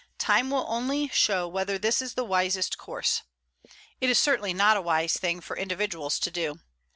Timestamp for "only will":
0.51-1.09